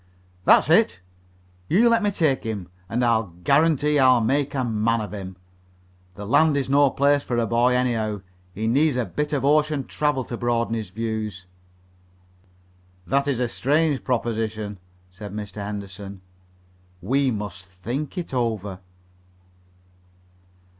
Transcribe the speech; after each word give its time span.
"That's 0.45 0.67
it! 0.67 0.99
You 1.69 1.87
let 1.87 2.01
me 2.01 2.09
take 2.09 2.43
him, 2.43 2.69
and 2.89 3.05
I'll 3.05 3.27
guarantee 3.43 3.99
I'll 3.99 4.19
make 4.19 4.55
a 4.55 4.63
man 4.63 4.99
of 4.99 5.13
him. 5.13 5.35
The 6.15 6.25
land 6.25 6.57
is 6.57 6.71
no 6.71 6.89
place 6.89 7.21
for 7.21 7.37
a 7.37 7.45
boy, 7.45 7.75
anyhow. 7.75 8.21
He 8.51 8.65
needs 8.65 8.97
a 8.97 9.05
bit 9.05 9.31
of 9.31 9.45
ocean 9.45 9.83
travel 9.85 10.23
to 10.23 10.37
broaden 10.37 10.73
his 10.73 10.89
views." 10.89 11.45
"That 13.05 13.27
is 13.27 13.39
a 13.39 13.47
strange 13.47 14.03
proposition," 14.03 14.79
said 15.11 15.33
Mr. 15.35 15.63
Henderson. 15.63 16.21
"We 16.99 17.29
must 17.29 17.67
think 17.67 18.17
it 18.17 18.33
over." 18.33 18.79